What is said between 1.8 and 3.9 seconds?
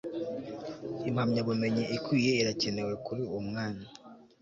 ikwiye irakenewe kuri uwo mwanya